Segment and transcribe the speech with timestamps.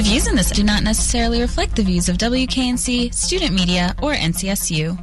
[0.00, 4.14] The views in this do not necessarily reflect the views of WKNC, student media, or
[4.14, 4.96] NCSU.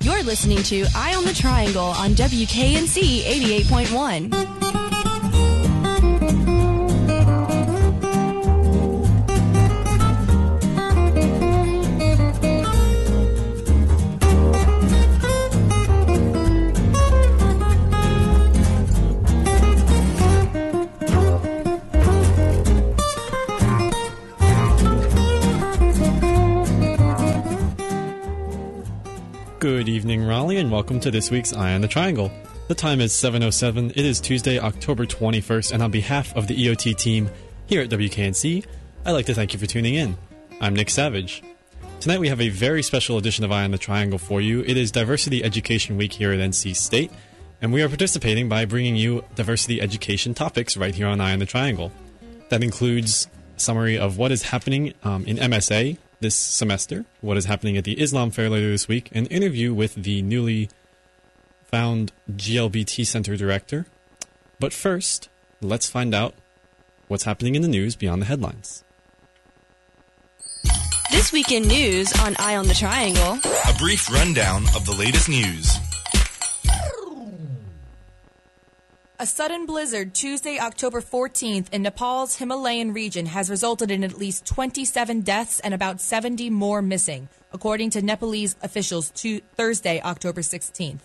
[0.00, 4.63] You're listening to Eye on the Triangle on WKNC 88.1.
[29.64, 32.30] Good evening, Raleigh, and welcome to this week's Eye on the Triangle.
[32.68, 33.92] The time is 7.07.
[33.92, 37.30] It is Tuesday, October 21st, and on behalf of the EOT team
[37.64, 38.66] here at WKNC,
[39.06, 40.18] I'd like to thank you for tuning in.
[40.60, 41.42] I'm Nick Savage.
[41.98, 44.60] Tonight we have a very special edition of Eye on the Triangle for you.
[44.66, 47.10] It is Diversity Education Week here at NC State,
[47.62, 51.38] and we are participating by bringing you diversity education topics right here on Eye on
[51.38, 51.90] the Triangle.
[52.50, 57.44] That includes a summary of what is happening um, in MSA, this semester, what is
[57.44, 60.70] happening at the Islam Fair later this week, an interview with the newly
[61.66, 63.84] found GLBT Center director.
[64.58, 65.28] But first,
[65.60, 66.32] let's find out
[67.08, 68.84] what's happening in the news beyond the headlines.
[71.10, 73.38] This week in news on Eye on the Triangle.
[73.68, 75.76] A brief rundown of the latest news.
[79.16, 84.44] A sudden blizzard Tuesday, October 14th in Nepal's Himalayan region has resulted in at least
[84.44, 90.98] 27 deaths and about 70 more missing, according to Nepalese officials to Thursday, October 16th.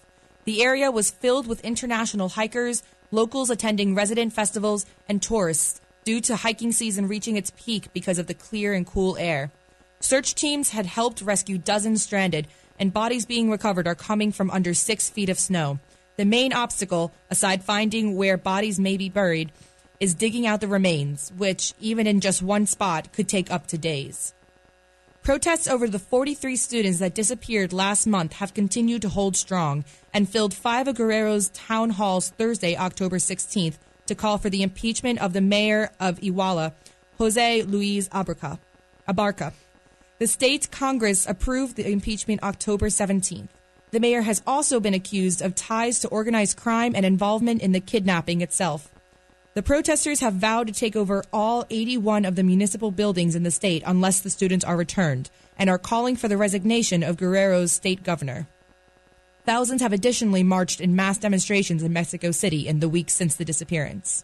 [0.46, 6.38] The area was filled with international hikers, locals attending resident festivals, and tourists due to
[6.38, 9.52] hiking season reaching its peak because of the clear and cool air.
[10.00, 12.48] Search teams had helped rescue dozens stranded,
[12.80, 15.78] and bodies being recovered are coming from under six feet of snow.
[16.20, 19.54] The main obstacle, aside finding where bodies may be buried,
[20.02, 23.78] is digging out the remains, which, even in just one spot, could take up to
[23.78, 24.34] days.
[25.24, 30.28] Protests over the 43 students that disappeared last month have continued to hold strong and
[30.28, 35.32] filled five of Guerrero's town halls Thursday, October 16th, to call for the impeachment of
[35.32, 36.74] the mayor of Iguala,
[37.18, 38.60] Jose Luis Abarca.
[39.08, 39.54] Abarca.
[40.18, 43.48] The state Congress approved the impeachment October 17th.
[43.92, 47.80] The mayor has also been accused of ties to organized crime and involvement in the
[47.80, 48.90] kidnapping itself.
[49.56, 53.52] The protesters have vowed to take over all 81 of the municipal buildings in the
[53.52, 58.04] state unless the students are returned, and are calling for the resignation of Guerrero's state
[58.04, 58.48] governor.
[59.46, 63.44] Thousands have additionally marched in mass demonstrations in Mexico City in the weeks since the
[63.44, 64.24] disappearance.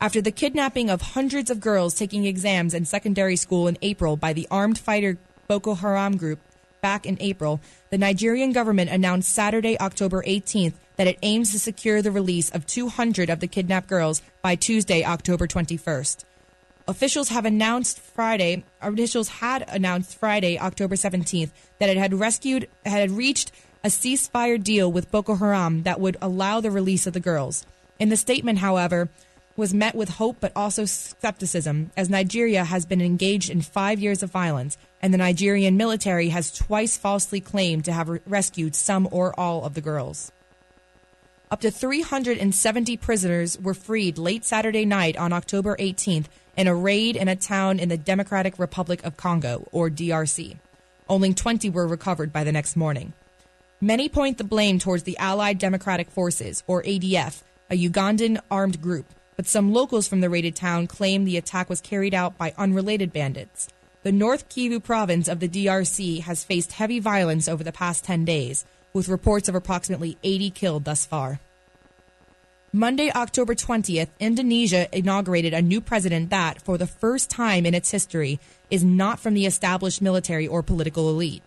[0.00, 4.32] After the kidnapping of hundreds of girls taking exams in secondary school in April by
[4.32, 6.40] the armed fighter Boko Haram group
[6.84, 12.02] back in April, the Nigerian government announced Saturday, October 18th, that it aims to secure
[12.02, 16.24] the release of 200 of the kidnapped girls by Tuesday, October 21st.
[16.86, 23.10] Officials have announced Friday, officials had announced Friday, October 17th, that it had rescued, had
[23.10, 23.50] reached
[23.82, 27.64] a ceasefire deal with Boko Haram that would allow the release of the girls.
[27.98, 29.08] In the statement, however,
[29.56, 34.22] was met with hope but also skepticism, as Nigeria has been engaged in five years
[34.22, 39.08] of violence, and the Nigerian military has twice falsely claimed to have re- rescued some
[39.10, 40.32] or all of the girls.
[41.50, 46.26] Up to 370 prisoners were freed late Saturday night on October 18th
[46.56, 50.56] in a raid in a town in the Democratic Republic of Congo, or DRC.
[51.08, 53.12] Only 20 were recovered by the next morning.
[53.80, 59.06] Many point the blame towards the Allied Democratic Forces, or ADF, a Ugandan armed group,
[59.36, 63.12] but some locals from the raided town claim the attack was carried out by unrelated
[63.12, 63.68] bandits.
[64.02, 68.24] The North Kivu province of the DRC has faced heavy violence over the past 10
[68.24, 71.40] days, with reports of approximately 80 killed thus far.
[72.72, 77.92] Monday, October 20th, Indonesia inaugurated a new president that, for the first time in its
[77.92, 81.42] history, is not from the established military or political elite.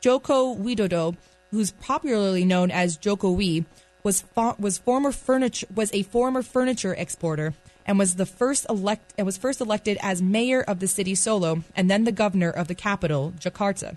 [0.00, 1.16] Joko Widodo,
[1.50, 3.64] who's popularly known as Jokowi,
[4.02, 4.24] was
[4.58, 7.54] was former furniture was a former furniture exporter
[7.86, 11.62] and was the first elect and was first elected as mayor of the city Solo
[11.74, 13.96] and then the governor of the capital Jakarta.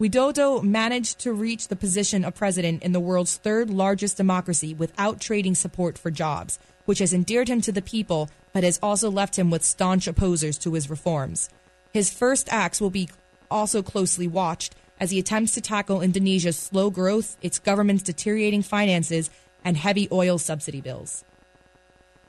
[0.00, 5.20] Widodo managed to reach the position of president in the world's third largest democracy without
[5.20, 9.38] trading support for jobs, which has endeared him to the people but has also left
[9.38, 11.50] him with staunch opposers to his reforms.
[11.92, 13.10] His first acts will be
[13.50, 19.30] also closely watched as he attempts to tackle Indonesia's slow growth, its government's deteriorating finances,
[19.64, 21.24] and heavy oil subsidy bills.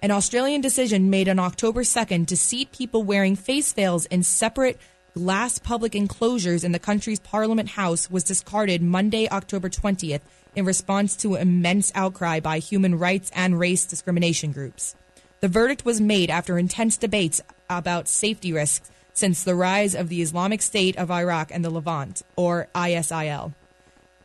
[0.02, 4.80] An Australian decision made on October 2nd to seat people wearing face veils in separate
[5.14, 10.22] glass public enclosures in the country's Parliament House was discarded Monday, October 20th,
[10.56, 14.96] in response to immense outcry by human rights and race discrimination groups.
[15.42, 20.22] The verdict was made after intense debates about safety risks since the rise of the
[20.22, 23.54] Islamic State of Iraq and the Levant, or ISIL.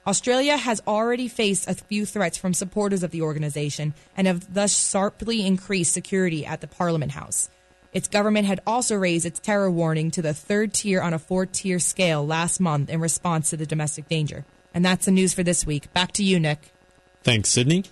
[0.06, 4.88] Australia has already faced a few threats from supporters of the organization and have thus
[4.90, 7.50] sharply increased security at the Parliament House.
[7.92, 11.46] Its government had also raised its terror warning to the third tier on a four
[11.46, 14.44] tier scale last month in response to the domestic danger.
[14.72, 15.92] And that's the news for this week.
[15.92, 16.70] Back to you, Nick.
[17.24, 17.84] Thanks, Sydney.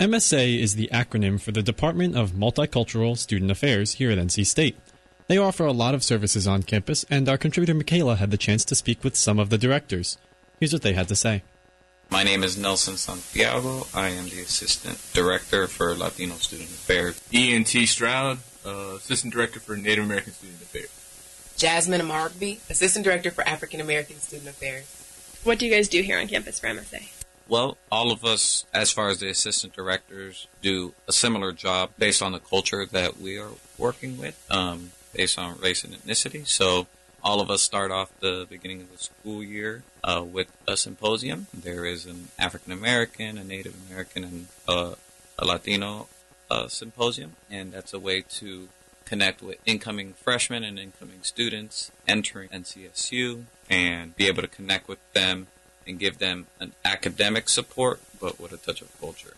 [0.00, 4.76] MSA is the acronym for the Department of Multicultural Student Affairs here at NC State.
[5.26, 8.64] They offer a lot of services on campus, and our contributor Michaela had the chance
[8.66, 10.18] to speak with some of the directors.
[10.60, 11.42] Here's what they had to say.
[12.10, 13.86] My name is Nelson Santiago.
[13.94, 17.20] I am the Assistant Director for Latino Student Affairs.
[17.32, 17.86] Ian T.
[17.86, 20.90] Stroud, uh, Assistant Director for Native American Student Affairs.
[21.56, 24.84] Jasmine Amarby, Assistant Director for African American Student Affairs.
[25.42, 27.08] What do you guys do here on campus for MSA?
[27.48, 32.22] Well, all of us, as far as the assistant directors, do a similar job based
[32.22, 36.46] on the culture that we are working with, um, based on race and ethnicity.
[36.46, 36.86] So
[37.22, 41.46] all of us start off the beginning of the school year uh, with a symposium.
[41.54, 44.94] There is an African American, a Native American, and uh,
[45.38, 46.08] a Latino
[46.50, 48.68] uh, symposium, and that's a way to
[49.04, 54.98] connect with incoming freshmen and incoming students entering NCSU and be able to connect with
[55.12, 55.46] them
[55.86, 59.34] and give them an academic support, but with a touch of culture.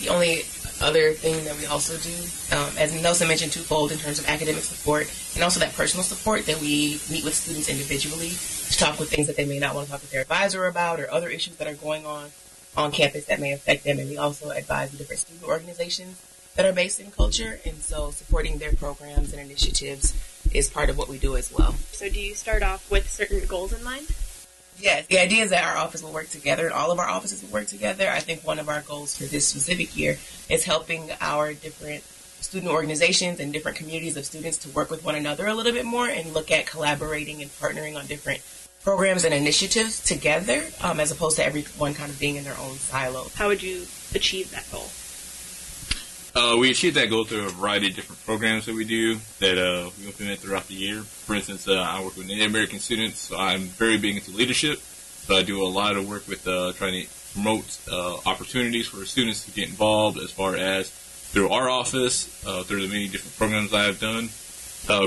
[0.00, 0.42] The only
[0.80, 2.12] other thing that we also do,
[2.54, 6.44] um, as Nelson mentioned, twofold in terms of academic support and also that personal support
[6.46, 9.86] that we meet with students individually to talk with things that they may not want
[9.86, 12.30] to talk with their advisor about or other issues that are going on
[12.76, 13.98] on campus that may affect them.
[13.98, 16.20] And we also advise the different student organizations
[16.56, 17.58] that are based in culture.
[17.64, 20.14] And so supporting their programs and initiatives
[20.52, 21.72] is part of what we do as well.
[21.92, 24.08] So do you start off with certain goals in mind?
[24.78, 27.42] Yes, the idea is that our office will work together and all of our offices
[27.42, 28.08] will work together.
[28.08, 30.18] I think one of our goals for this specific year
[30.48, 32.04] is helping our different
[32.40, 35.86] student organizations and different communities of students to work with one another a little bit
[35.86, 38.40] more and look at collaborating and partnering on different
[38.82, 42.76] programs and initiatives together um, as opposed to everyone kind of being in their own
[42.76, 43.26] silo.
[43.34, 44.88] How would you achieve that goal?
[46.36, 49.56] Uh, we achieve that goal through a variety of different programs that we do that
[49.56, 51.00] uh, we implement throughout the year.
[51.00, 54.78] For instance, uh, I work with Native American students, so I'm very big into leadership.
[54.78, 59.02] So I do a lot of work with uh, trying to promote uh, opportunities for
[59.06, 63.34] students to get involved as far as through our office, uh, through the many different
[63.38, 64.28] programs I have done.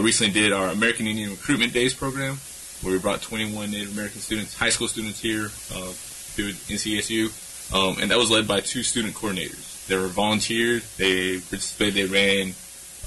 [0.02, 2.40] recently did our American Indian Recruitment Days program,
[2.82, 7.30] where we brought 21 Native American students, high school students here to NCSU,
[7.72, 9.69] um, and that was led by two student coordinators.
[9.89, 10.95] They were volunteers.
[10.97, 11.95] They participated.
[11.95, 12.53] They ran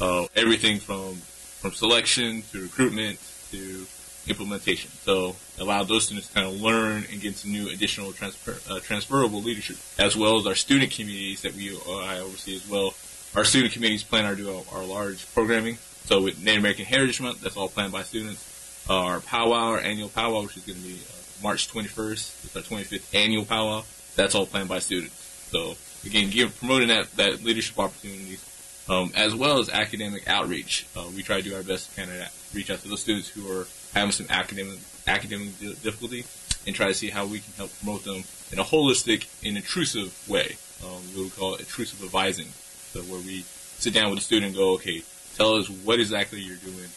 [0.00, 1.14] uh, everything from
[1.62, 3.20] from selection to recruitment
[3.52, 3.86] to
[4.26, 4.90] implementation.
[4.90, 8.80] So allowed those students to kind of learn and get some new additional transfer, uh,
[8.80, 12.94] transferable leadership, as well as our student communities that we uh, I oversee as well.
[13.36, 15.76] Our student communities plan our do our, large programming.
[16.04, 18.84] So with Native American Heritage Month, that's all planned by students.
[18.90, 22.56] Uh, our powwow, our annual powwow, which is going to be uh, March 21st, it's
[22.56, 23.84] our 25th annual powwow.
[24.16, 25.14] That's all planned by students.
[25.50, 28.44] So again, give promoting that, that leadership opportunities,
[28.88, 30.86] um, as well as academic outreach.
[30.96, 33.28] Uh, we try to do our best to kind of reach out to those students
[33.28, 36.24] who are having some academic academic difficulty,
[36.66, 38.22] and try to see how we can help promote them
[38.52, 40.56] in a holistic and intrusive way.
[40.84, 42.46] Um, we would call it intrusive advising,
[42.92, 43.42] so where we
[43.78, 45.02] sit down with a student and go, okay,
[45.36, 46.88] tell us what exactly you're doing,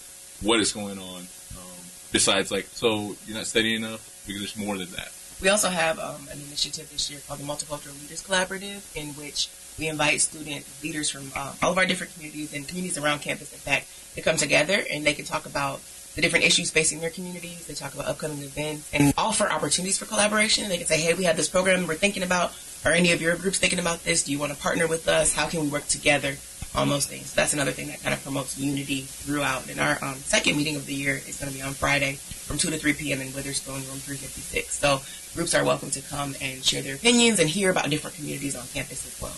[0.41, 1.21] what is going on.
[1.57, 1.81] Um,
[2.11, 5.11] besides, like, so you're not studying enough because there's more than that.
[5.41, 9.49] We also have um, an initiative this year called the Multicultural Leaders Collaborative, in which
[9.77, 13.51] we invite student leaders from uh, all of our different communities and communities around campus,
[13.51, 15.81] in fact, to come together and they can talk about
[16.15, 17.67] the different issues facing their communities.
[17.67, 20.69] They talk about upcoming events and offer opportunities for collaboration.
[20.69, 22.53] They can say, hey, we have this program we're thinking about.
[22.85, 24.23] Are any of your groups thinking about this?
[24.23, 25.33] Do you want to partner with us?
[25.33, 26.37] How can we work together
[26.75, 27.33] on those things?
[27.33, 29.69] That's another thing that kind of promotes unity throughout.
[29.69, 32.57] And our um, second meeting of the year is going to be on Friday from
[32.57, 33.21] 2 to 3 p.m.
[33.21, 34.79] in Witherspoon, room 356.
[34.79, 35.01] So
[35.33, 38.65] groups are welcome to come and share their opinions and hear about different communities on
[38.73, 39.35] campus as well.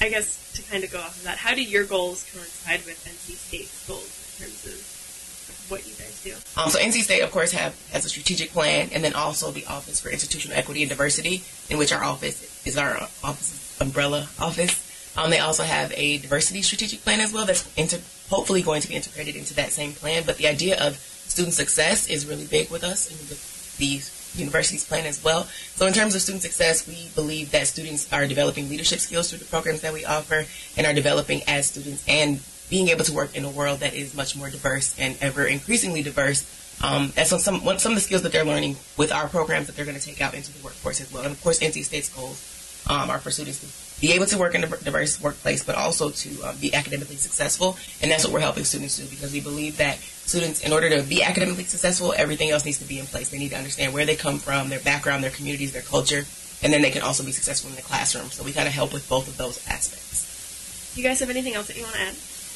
[0.00, 3.02] I guess to kind of go off of that, how do your goals coincide with
[3.04, 4.06] NC State's goals
[4.38, 6.34] in terms of what you guys do?
[6.60, 9.66] Um, so NC State, of course, have has a strategic plan, and then also the
[9.66, 14.87] Office for Institutional Equity and Diversity, in which our office is our office umbrella office.
[15.18, 17.98] Um, they also have a diversity strategic plan as well that's inter-
[18.30, 20.22] hopefully going to be integrated into that same plan.
[20.24, 24.86] But the idea of student success is really big with us and with these university's
[24.86, 25.42] plan as well.
[25.74, 29.40] So in terms of student success, we believe that students are developing leadership skills through
[29.40, 30.44] the programs that we offer
[30.76, 34.14] and are developing as students and being able to work in a world that is
[34.14, 36.46] much more diverse and ever increasingly diverse.
[36.80, 39.74] Um, and so some some of the skills that they're learning with our programs that
[39.74, 41.24] they're going to take out into the workforce as well.
[41.24, 44.54] And of course, NC State's goals um, are for students to be able to work
[44.54, 47.76] in a diverse workplace, but also to um, be academically successful.
[48.00, 51.02] And that's what we're helping students do because we believe that students, in order to
[51.02, 53.30] be academically successful, everything else needs to be in place.
[53.30, 56.24] They need to understand where they come from, their background, their communities, their culture,
[56.62, 58.26] and then they can also be successful in the classroom.
[58.26, 60.96] So we kind of help with both of those aspects.
[60.96, 62.14] You guys have anything else that you want to add?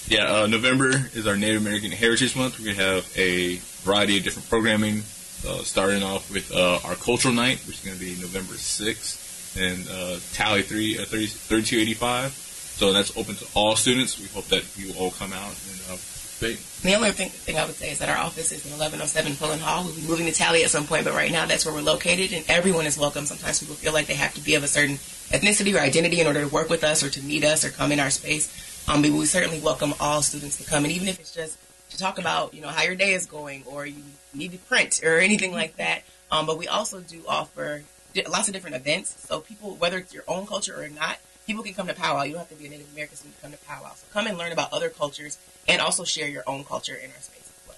[0.08, 2.58] Yeah, uh, November is our Native American Heritage Month.
[2.58, 4.99] We're going to have a variety of different programming,
[5.46, 9.22] uh, starting off with uh, our Cultural Night, which is going to be November 6th
[9.59, 12.32] and uh, Talley 3, uh, 30, 3285.
[12.32, 14.18] So that's open to all students.
[14.18, 15.99] We hope that you all come out and uh.
[16.42, 19.61] The only thing, thing I would say is that our office is in 1107 Pullen
[19.61, 19.85] Hall.
[19.85, 22.32] We'll be moving to Talley at some point, but right now that's where we're located,
[22.32, 23.26] and everyone is welcome.
[23.26, 24.97] Sometimes people feel like they have to be of a certain
[25.30, 27.92] ethnicity or identity in order to work with us or to meet us or come
[27.92, 28.50] in our space.
[28.88, 31.56] Um, but we certainly welcome all students to come, and even if it's just
[31.90, 34.02] to talk about, you know, how your day is going, or you
[34.35, 36.02] need to print or anything like that.
[36.32, 37.85] Um, but we also do offer
[38.28, 41.75] lots of different events, so people, whether it's your own culture or not, people can
[41.75, 42.23] come to powwow.
[42.23, 43.92] You don't have to be a Native American to come to powwow.
[43.95, 45.38] So come and learn about other cultures,
[45.69, 47.76] and also share your own culture in our space as well.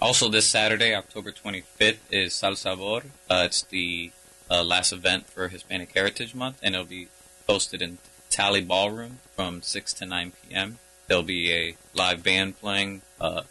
[0.00, 3.02] Also, this Saturday, October 25th, is Sal Sabor.
[3.30, 4.10] Uh, it's the
[4.50, 7.08] uh, last event for Hispanic Heritage Month, and it'll be
[7.48, 7.98] hosted in
[8.30, 10.78] Talley Ballroom from 6 to 9 p.m.
[11.06, 13.42] There'll be a live band playing, uh,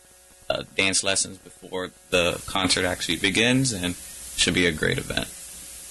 [0.50, 3.96] uh, dance lessons before the concert actually begins, and
[4.36, 5.28] should be a great event.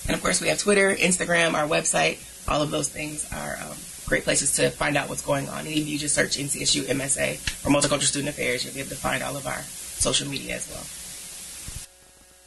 [0.07, 2.19] And of course, we have Twitter, Instagram, our website.
[2.49, 5.61] All of those things are um, great places to find out what's going on.
[5.61, 8.97] And if you just search NCSU MSA or Multicultural Student Affairs, you'll be able to
[8.97, 10.85] find all of our social media as well.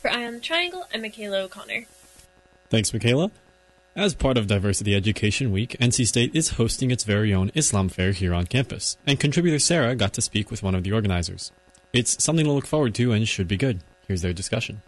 [0.02, 1.86] For Eye on the Triangle, I'm Michaela O'Connor.
[2.70, 3.32] Thanks, Michaela.
[3.96, 8.12] As part of Diversity Education Week, NC State is hosting its very own Islam Fair
[8.12, 11.52] here on campus, and contributor Sarah got to speak with one of the organizers.
[11.94, 13.80] It's something to look forward to and should be good.
[14.08, 14.84] Here's their discussion.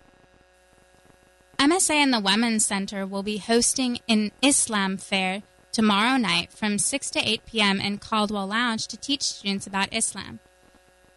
[1.59, 7.11] MSA and the Women's Center will be hosting an Islam fair tomorrow night from 6
[7.11, 7.81] to 8 p.m.
[7.81, 10.39] in Caldwell Lounge to teach students about Islam.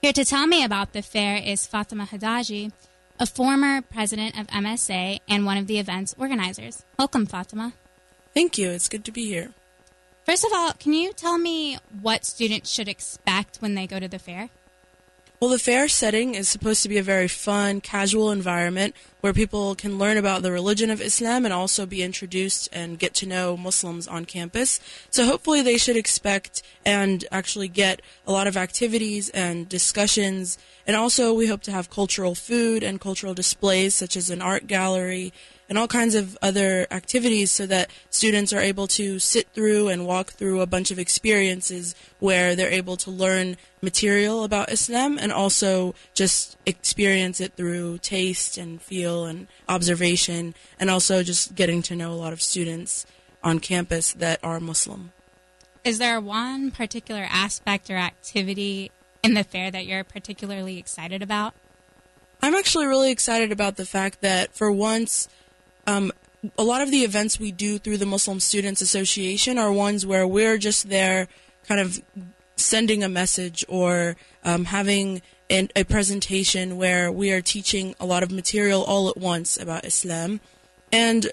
[0.00, 2.72] Here to tell me about the fair is Fatima Hadaji,
[3.20, 6.82] a former president of MSA and one of the event's organizers.
[6.98, 7.74] Welcome, Fatima.
[8.34, 8.70] Thank you.
[8.70, 9.52] It's good to be here.
[10.26, 14.08] First of all, can you tell me what students should expect when they go to
[14.08, 14.50] the fair?
[15.42, 19.74] Well, the fair setting is supposed to be a very fun, casual environment where people
[19.74, 23.56] can learn about the religion of Islam and also be introduced and get to know
[23.56, 24.78] Muslims on campus.
[25.10, 30.58] So hopefully they should expect and actually get a lot of activities and discussions.
[30.86, 34.68] And also we hope to have cultural food and cultural displays such as an art
[34.68, 35.32] gallery
[35.72, 40.06] and all kinds of other activities so that students are able to sit through and
[40.06, 45.32] walk through a bunch of experiences where they're able to learn material about Islam and
[45.32, 51.96] also just experience it through taste and feel and observation and also just getting to
[51.96, 53.06] know a lot of students
[53.42, 55.10] on campus that are Muslim.
[55.84, 58.90] Is there one particular aspect or activity
[59.22, 61.54] in the fair that you're particularly excited about?
[62.42, 65.28] I'm actually really excited about the fact that for once
[65.86, 66.12] um,
[66.58, 70.26] a lot of the events we do through the Muslim Students Association are ones where
[70.26, 71.28] we're just there
[71.68, 72.02] kind of
[72.56, 78.22] sending a message or um, having an, a presentation where we are teaching a lot
[78.22, 80.40] of material all at once about Islam.
[80.90, 81.30] And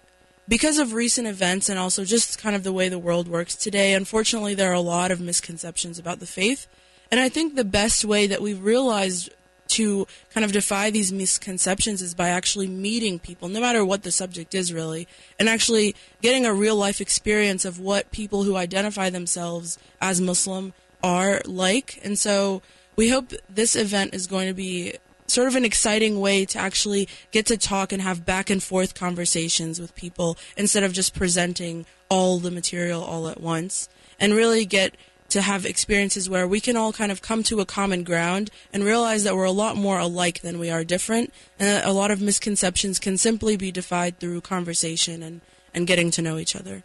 [0.47, 3.93] because of recent events and also just kind of the way the world works today,
[3.93, 6.67] unfortunately, there are a lot of misconceptions about the faith.
[7.11, 9.29] And I think the best way that we've realized
[9.69, 14.11] to kind of defy these misconceptions is by actually meeting people, no matter what the
[14.11, 15.07] subject is, really,
[15.39, 20.73] and actually getting a real life experience of what people who identify themselves as Muslim
[21.03, 21.99] are like.
[22.03, 22.61] And so
[22.95, 24.95] we hope this event is going to be
[25.27, 28.95] sort of an exciting way to actually get to talk and have back and forth
[28.95, 33.87] conversations with people instead of just presenting all the material all at once
[34.19, 34.95] and really get
[35.29, 38.83] to have experiences where we can all kind of come to a common ground and
[38.83, 42.11] realize that we're a lot more alike than we are different and that a lot
[42.11, 45.41] of misconceptions can simply be defied through conversation and,
[45.73, 46.83] and getting to know each other.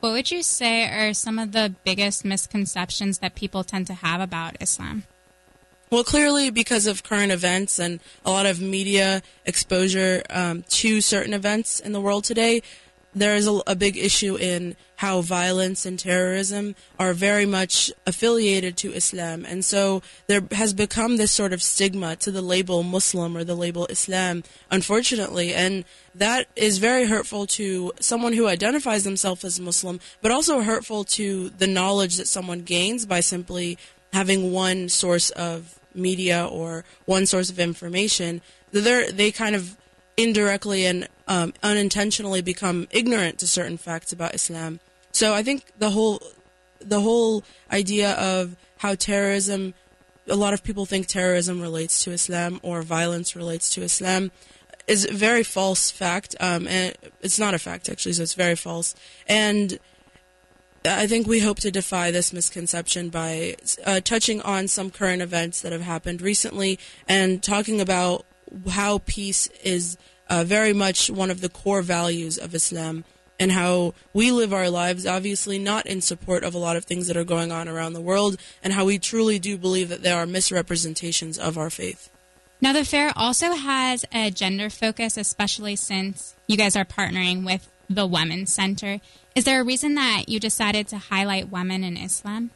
[0.00, 4.20] What would you say are some of the biggest misconceptions that people tend to have
[4.20, 5.04] about Islam?
[5.88, 11.32] Well, clearly, because of current events and a lot of media exposure um, to certain
[11.32, 12.62] events in the world today,
[13.16, 18.76] there is a, a, big issue in how violence and terrorism are very much affiliated
[18.76, 19.46] to Islam.
[19.46, 23.54] And so there has become this sort of stigma to the label Muslim or the
[23.56, 25.54] label Islam, unfortunately.
[25.54, 31.04] And that is very hurtful to someone who identifies themselves as Muslim, but also hurtful
[31.04, 33.78] to the knowledge that someone gains by simply
[34.12, 38.42] having one source of media or one source of information.
[38.72, 39.74] They're, they kind of
[40.16, 44.80] indirectly and um, unintentionally become ignorant to certain facts about Islam.
[45.12, 46.22] So I think the whole
[46.80, 47.42] the whole
[47.72, 49.74] idea of how terrorism
[50.28, 54.30] a lot of people think terrorism relates to Islam or violence relates to Islam
[54.86, 56.34] is a very false fact.
[56.40, 58.94] Um, and it's not a fact actually, so it's very false.
[59.28, 59.78] And
[60.84, 65.60] I think we hope to defy this misconception by uh, touching on some current events
[65.62, 68.24] that have happened recently and talking about
[68.70, 69.96] how peace is
[70.28, 73.04] uh, very much one of the core values of Islam
[73.38, 77.06] and how we live our lives, obviously not in support of a lot of things
[77.06, 80.16] that are going on around the world, and how we truly do believe that there
[80.16, 82.10] are misrepresentations of our faith.
[82.60, 87.70] Now, the fair also has a gender focus, especially since you guys are partnering with
[87.90, 89.00] the Women's Center.
[89.34, 92.50] Is there a reason that you decided to highlight women in Islam?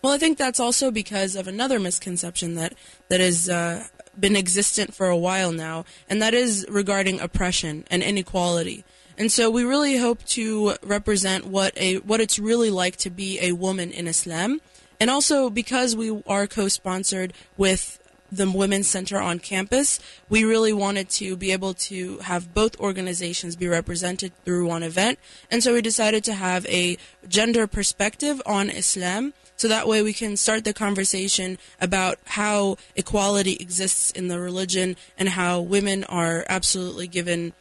[0.00, 2.74] Well, I think that's also because of another misconception that
[3.08, 3.84] that has uh,
[4.20, 8.84] been existent for a while now, and that is regarding oppression and inequality.
[9.16, 13.38] And so we really hope to represent what a what it's really like to be
[13.40, 14.60] a woman in Islam.
[15.00, 17.97] And also because we are co-sponsored with
[18.30, 23.56] the Women's Center on campus, we really wanted to be able to have both organizations
[23.56, 25.18] be represented through one event.
[25.50, 29.32] And so we decided to have a gender perspective on Islam.
[29.56, 34.96] So that way we can start the conversation about how equality exists in the religion
[35.18, 37.54] and how women are absolutely given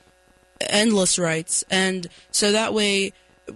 [0.62, 1.64] endless rights.
[1.70, 3.14] And so that way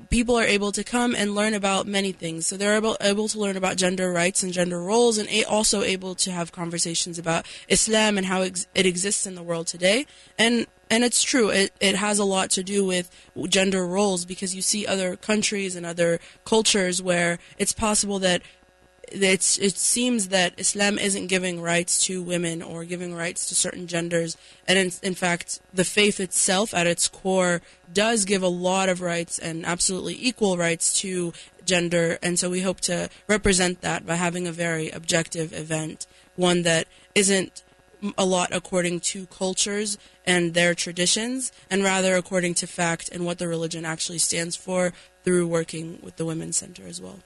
[0.10, 2.48] people are able to come and learn about many things.
[2.48, 6.15] So they're able, able to learn about gender rights and gender roles and also able
[6.15, 10.05] to have conversations about Islam and how it exists in the world today.
[10.38, 11.50] And and it's true.
[11.50, 13.10] It it has a lot to do with
[13.48, 18.41] gender roles because you see other countries and other cultures where it's possible that
[19.11, 23.87] it's, it seems that Islam isn't giving rights to women or giving rights to certain
[23.87, 24.37] genders.
[24.67, 29.01] And in, in fact, the faith itself at its core does give a lot of
[29.01, 31.33] rights and absolutely equal rights to
[31.65, 32.17] gender.
[32.23, 36.87] And so we hope to represent that by having a very objective event, one that
[37.13, 37.63] isn't
[38.17, 43.37] a lot according to cultures and their traditions, and rather according to fact and what
[43.37, 44.93] the religion actually stands for
[45.24, 47.19] through working with the Women's Center as well.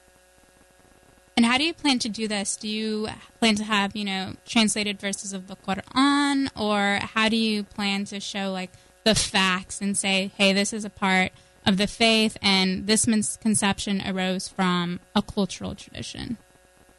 [1.36, 2.56] And how do you plan to do this?
[2.56, 7.36] Do you plan to have, you know, translated verses of the Quran or how do
[7.36, 8.70] you plan to show like
[9.04, 11.32] the facts and say, "Hey, this is a part
[11.66, 16.38] of the faith and this misconception arose from a cultural tradition?"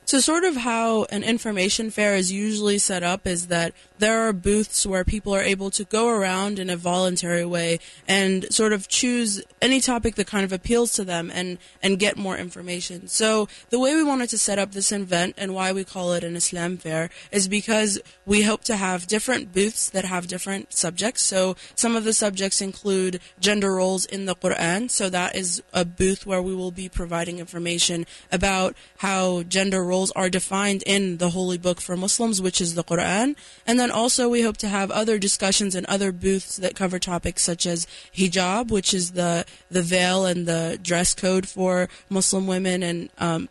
[0.08, 4.32] So, sort of how an information fair is usually set up is that there are
[4.32, 8.88] booths where people are able to go around in a voluntary way and sort of
[8.88, 13.10] choose any topic that kind of appeals to them and, and get more information.
[13.10, 16.24] So, the way we wanted to set up this event and why we call it
[16.24, 21.24] an Islam fair is because we hope to have different booths that have different subjects.
[21.24, 24.90] So, some of the subjects include gender roles in the Quran.
[24.90, 29.97] So, that is a booth where we will be providing information about how gender roles
[29.98, 33.36] roles are defined in the holy book for Muslims, which is the Quran.
[33.66, 37.42] And then also we hope to have other discussions and other booths that cover topics
[37.42, 42.84] such as hijab, which is the, the veil and the dress code for Muslim women
[42.84, 43.50] and, um,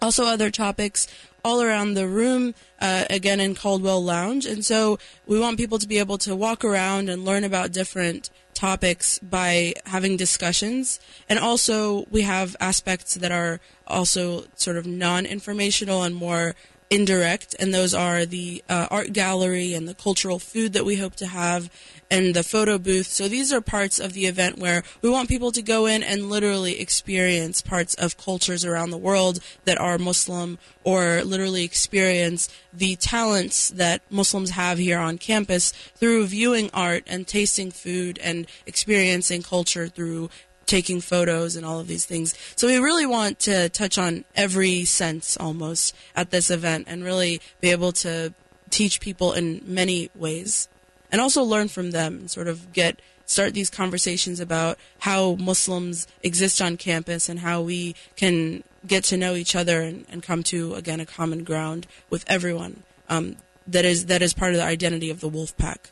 [0.00, 1.08] also other topics
[1.42, 4.44] all around the room, uh, again in Caldwell Lounge.
[4.44, 8.28] And so we want people to be able to walk around and learn about different
[8.58, 10.98] topics by having discussions.
[11.28, 16.56] And also, we have aspects that are also sort of non informational and more
[16.90, 21.16] indirect, and those are the uh, art gallery and the cultural food that we hope
[21.16, 21.70] to have,
[22.10, 23.06] and the photo booth.
[23.06, 26.30] So these are parts of the event where we want people to go in and
[26.30, 32.96] literally experience parts of cultures around the world that are Muslim, or literally experience the
[32.96, 39.42] talents that Muslims have here on campus through viewing art and tasting food and experiencing
[39.42, 40.30] culture through
[40.68, 42.34] taking photos and all of these things.
[42.54, 47.40] So we really want to touch on every sense almost at this event and really
[47.60, 48.32] be able to
[48.70, 50.68] teach people in many ways
[51.10, 56.06] and also learn from them and sort of get start these conversations about how Muslims
[56.22, 60.42] exist on campus and how we can get to know each other and, and come
[60.42, 64.64] to again a common ground with everyone um, that is that is part of the
[64.64, 65.90] identity of the wolf pack.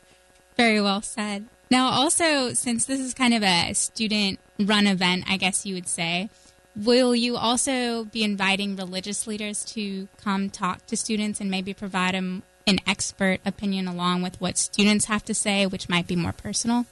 [0.55, 1.45] Very well said.
[1.69, 5.87] Now, also, since this is kind of a student run event, I guess you would
[5.87, 6.29] say,
[6.75, 12.13] will you also be inviting religious leaders to come talk to students and maybe provide
[12.13, 16.33] them an expert opinion along with what students have to say, which might be more
[16.33, 16.85] personal?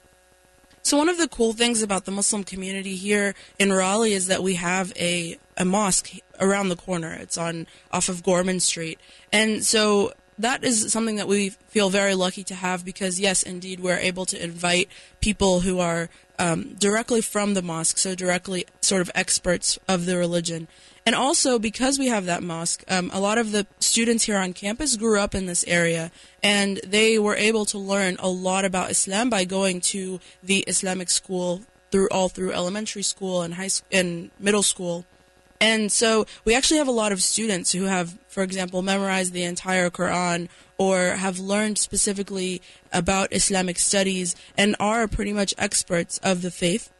[0.82, 4.42] So one of the cool things about the Muslim community here in Raleigh is that
[4.42, 7.12] we have a, a mosque around the corner.
[7.12, 9.00] It's on off of Gorman Street.
[9.32, 13.80] And so that is something that we feel very lucky to have because yes, indeed,
[13.80, 14.88] we're able to invite
[15.20, 20.16] people who are um, directly from the mosque, so directly sort of experts of the
[20.16, 20.68] religion.
[21.06, 24.52] And also because we have that mosque, um, a lot of the students here on
[24.52, 26.10] campus grew up in this area,
[26.42, 31.08] and they were able to learn a lot about Islam by going to the Islamic
[31.08, 35.06] school through all through elementary school and high and middle school.
[35.60, 39.44] And so we actually have a lot of students who have, for example, memorized the
[39.44, 42.60] entire Quran or have learned specifically
[42.92, 46.92] about Islamic studies and are pretty much experts of the faith.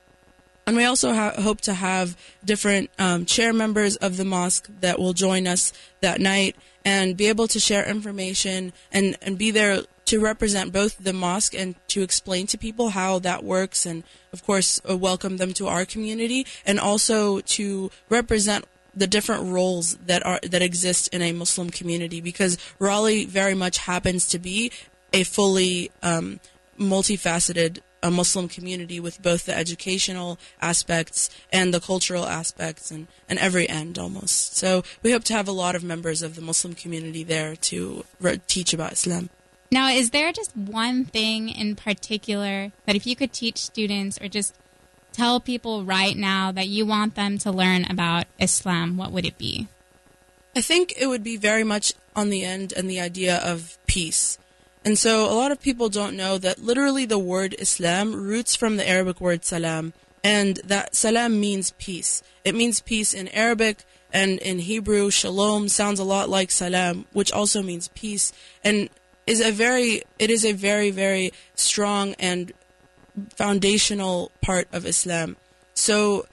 [0.67, 4.99] And we also ha- hope to have different um, chair members of the mosque that
[4.99, 9.83] will join us that night and be able to share information and, and be there
[10.07, 14.45] to represent both the mosque and to explain to people how that works and of
[14.45, 18.65] course uh, welcome them to our community and also to represent
[18.95, 23.79] the different roles that are that exist in a Muslim community because Raleigh very much
[23.79, 24.73] happens to be
[25.13, 26.41] a fully um,
[26.79, 33.39] multifaceted a Muslim community with both the educational aspects and the cultural aspects and, and
[33.39, 34.57] every end almost.
[34.57, 38.05] So we hope to have a lot of members of the Muslim community there to
[38.21, 39.31] re- teach about Islam.
[39.71, 44.29] Now, is there just one thing in particular that if you could teach students or
[44.29, 44.55] just
[45.13, 49.39] tell people right now that you want them to learn about Islam, what would it
[49.39, 49.69] be?
[50.55, 54.39] I think it would be very much on the end and the idea of peace.
[54.85, 58.77] And so a lot of people don't know that literally the word Islam roots from
[58.77, 62.23] the Arabic word salam, and that salam means peace.
[62.45, 67.33] It means peace in Arabic, and in Hebrew, shalom sounds a lot like salam, which
[67.33, 68.33] also means peace.
[68.63, 68.89] And
[69.27, 72.53] is a very it is a very very strong and
[73.35, 75.37] foundational part of Islam.
[75.75, 76.27] So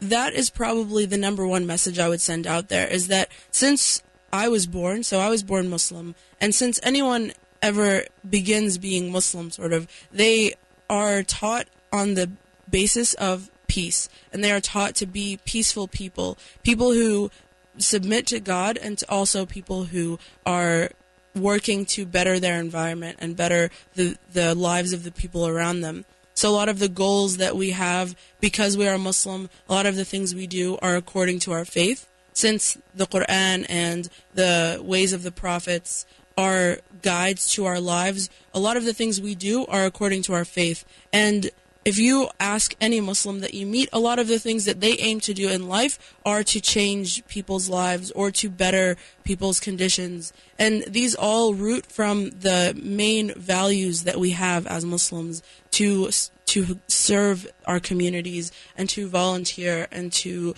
[0.00, 4.02] that is probably the number one message I would send out there is that since
[4.32, 9.50] I was born, so I was born Muslim, and since anyone ever begins being Muslim,
[9.50, 10.54] sort of, they
[10.90, 12.30] are taught on the
[12.68, 17.30] basis of peace, and they are taught to be peaceful people, people who
[17.78, 20.90] submit to God, and also people who are
[21.34, 26.04] working to better their environment and better the, the lives of the people around them.
[26.34, 29.86] So a lot of the goals that we have because we are Muslim, a lot
[29.86, 32.08] of the things we do are according to our faith.
[32.32, 36.04] Since the Quran and the ways of the prophets
[36.36, 40.34] are guides to our lives, a lot of the things we do are according to
[40.34, 40.84] our faith.
[41.12, 41.50] And
[41.84, 44.96] if you ask any Muslim that you meet, a lot of the things that they
[44.98, 50.32] aim to do in life are to change people's lives or to better people's conditions.
[50.58, 55.42] And these all root from the main values that we have as Muslims
[55.72, 56.10] to
[56.46, 60.54] to serve our communities and to volunteer and to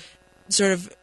[0.48, 0.95] sort of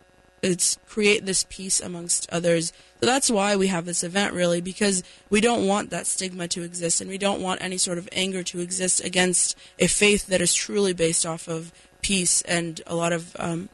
[0.44, 2.74] it's create this peace amongst others.
[3.00, 6.64] So that's why we have this event, really, because we don't want that stigma to
[6.64, 10.42] exist, and we don't want any sort of anger to exist against a faith that
[10.42, 13.70] is truly based off of peace and a lot of um,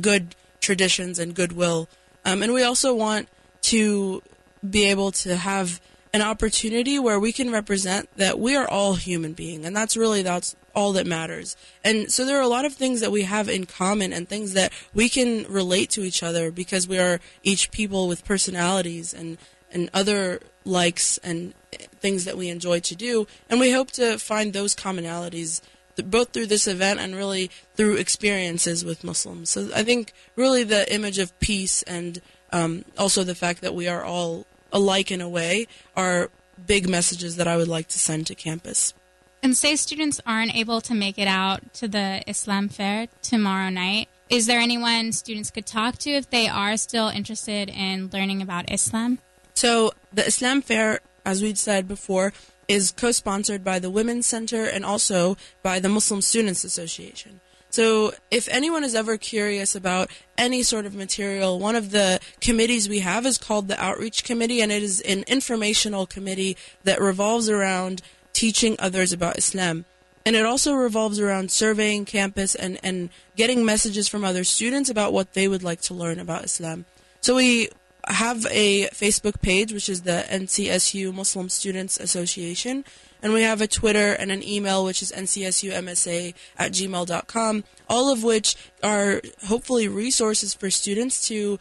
[0.00, 1.88] good traditions and goodwill.
[2.24, 3.28] Um, and we also want
[3.62, 4.22] to
[4.68, 5.80] be able to have
[6.12, 10.22] an opportunity where we can represent that we are all human beings, and that's really
[10.22, 11.56] that's all that matters.
[11.84, 14.52] And so there are a lot of things that we have in common and things
[14.54, 19.38] that we can relate to each other because we are each people with personalities and
[19.74, 21.54] and other likes and
[22.00, 25.62] things that we enjoy to do, and we hope to find those commonalities
[25.96, 29.50] both through this event and really through experiences with Muslims.
[29.50, 32.20] So I think really the image of peace and
[32.52, 36.30] um, also the fact that we are all alike in a way are
[36.66, 38.94] big messages that I would like to send to campus.
[39.42, 44.08] And say students aren't able to make it out to the Islam fair tomorrow night.
[44.30, 48.70] Is there anyone students could talk to if they are still interested in learning about
[48.70, 49.18] Islam?
[49.54, 52.32] So, the Islam fair, as we'd said before,
[52.68, 57.40] is co sponsored by the Women's Center and also by the Muslim Students Association.
[57.68, 62.88] So, if anyone is ever curious about any sort of material, one of the committees
[62.88, 67.48] we have is called the Outreach Committee, and it is an informational committee that revolves
[67.48, 69.84] around teaching others about Islam.
[70.24, 75.12] And it also revolves around surveying campus and, and getting messages from other students about
[75.12, 76.84] what they would like to learn about Islam.
[77.20, 77.70] So we
[78.06, 82.84] have a Facebook page, which is the NCSU Muslim Students Association.
[83.22, 88.24] And we have a Twitter and an email, which is ncsumsa at gmail.com, all of
[88.24, 91.58] which are hopefully resources for students to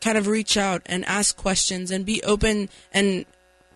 [0.00, 3.26] kind of reach out and ask questions and be open and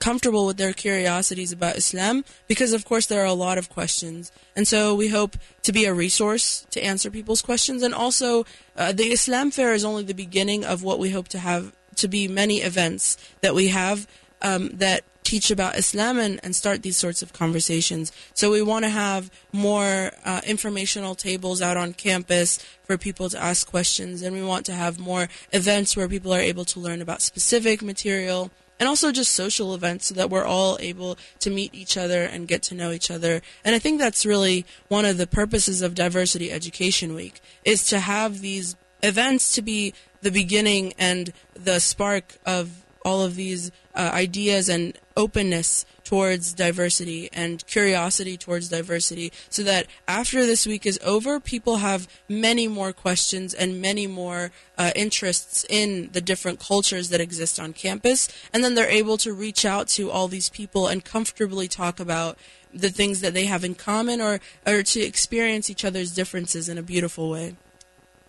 [0.05, 4.31] comfortable with their curiosities about Islam because, of course, there are a lot of questions.
[4.55, 7.83] And so we hope to be a resource to answer people's questions.
[7.83, 8.45] And also,
[8.77, 12.07] uh, the Islam Fair is only the beginning of what we hope to have to
[12.07, 14.07] be many events that we have
[14.43, 18.13] um, that teach about Islam and, and start these sorts of conversations.
[18.35, 23.43] So we want to have more uh, informational tables out on campus for people to
[23.43, 27.01] ask questions, and we want to have more events where people are able to learn
[27.01, 31.75] about specific material and also just social events so that we're all able to meet
[31.75, 33.41] each other and get to know each other.
[33.65, 38.01] And I think that's really one of the purposes of Diversity Education Week is to
[38.01, 44.11] have these events to be the beginning and the spark of all of these uh,
[44.13, 50.99] ideas and openness towards diversity and curiosity towards diversity so that after this week is
[51.03, 57.09] over, people have many more questions and many more uh, interests in the different cultures
[57.09, 58.29] that exist on campus.
[58.53, 62.39] And then they're able to reach out to all these people and comfortably talk about
[62.73, 66.77] the things that they have in common or, or to experience each other's differences in
[66.77, 67.57] a beautiful way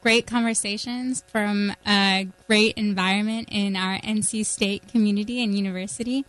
[0.05, 6.23] great conversations from a great environment in our NC State community and university.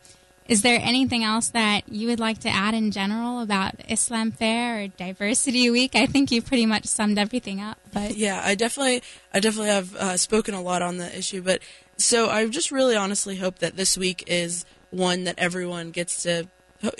[0.48, 4.82] Is there anything else that you would like to add in general about Islam Fair
[4.82, 5.96] or Diversity Week?
[5.96, 7.78] I think you pretty much summed everything up.
[7.92, 9.02] But yeah, I definitely,
[9.34, 11.42] I definitely have uh, spoken a lot on the issue.
[11.42, 11.60] But
[11.96, 16.46] so I just really honestly hope that this week is one that everyone gets to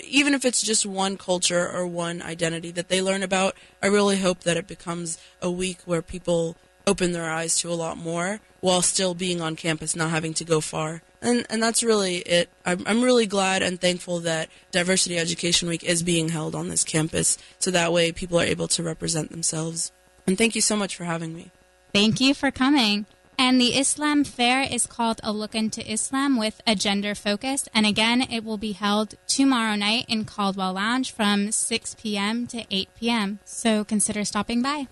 [0.03, 4.17] even if it's just one culture or one identity that they learn about, I really
[4.17, 6.55] hope that it becomes a week where people
[6.85, 10.43] open their eyes to a lot more while still being on campus, not having to
[10.43, 11.01] go far.
[11.21, 12.49] And and that's really it.
[12.65, 16.83] I'm I'm really glad and thankful that Diversity Education Week is being held on this
[16.83, 19.91] campus, so that way people are able to represent themselves.
[20.27, 21.51] And thank you so much for having me.
[21.93, 23.05] Thank you for coming.
[23.39, 27.69] And the Islam Fair is called A Look into Islam with a gender focus.
[27.73, 32.47] And again, it will be held tomorrow night in Caldwell Lounge from 6 p.m.
[32.47, 33.39] to 8 p.m.
[33.45, 34.87] So consider stopping by.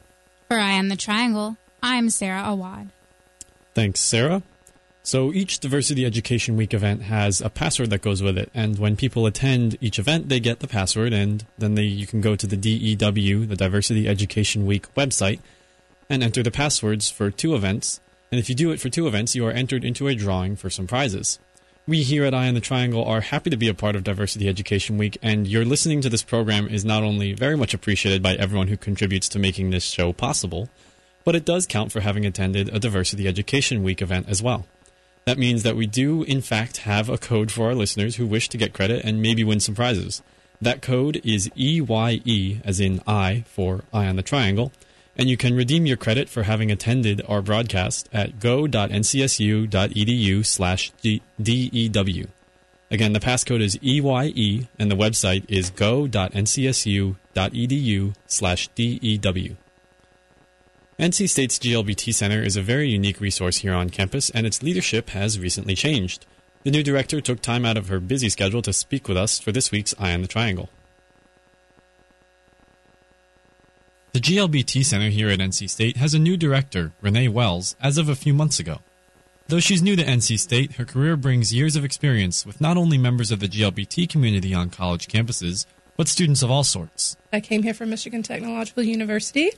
[0.48, 2.90] For Eye on the Triangle, I'm Sarah Awad.
[3.74, 4.44] Thanks, Sarah.
[5.06, 8.96] So each Diversity Education Week event has a password that goes with it, and when
[8.96, 12.48] people attend each event, they get the password, and then they, you can go to
[12.48, 15.41] the DEW, the Diversity Education Week website,
[16.10, 18.00] and enter the passwords for two events.
[18.32, 20.72] And if you do it for two events, you are entered into a drawing for
[20.72, 21.38] some prizes.
[21.86, 24.50] We here at Eye on the Triangle are happy to be a part of Diversity
[24.50, 28.34] Education Week, and your listening to this program is not only very much appreciated by
[28.34, 30.68] everyone who contributes to making this show possible,
[31.24, 34.65] but it does count for having attended a Diversity Education Week event as well.
[35.26, 38.48] That means that we do, in fact, have a code for our listeners who wish
[38.50, 40.22] to get credit and maybe win some prizes.
[40.62, 44.72] That code is EYE, as in I for Eye on the Triangle,
[45.18, 48.86] and you can redeem your credit for having attended our broadcast at go.ncsu.edu
[50.46, 52.28] slash DEW.
[52.92, 56.06] Again, the passcode is EYE, and the website is go.ncsu.edu
[58.28, 59.56] slash DEW.
[60.97, 65.10] NC State's GLBT Center is a very unique resource here on campus, and its leadership
[65.10, 66.25] has recently changed.
[66.63, 69.51] The new director took time out of her busy schedule to speak with us for
[69.51, 70.69] this week's Eye on the Triangle.
[74.13, 78.08] The GLBT Center here at NC State has a new director, Renee Wells, as of
[78.08, 78.79] a few months ago.
[79.49, 82.97] Though she's new to NC State, her career brings years of experience with not only
[82.97, 85.65] members of the GLBT community on college campuses,
[85.97, 87.17] but students of all sorts.
[87.34, 89.51] I came here from Michigan Technological University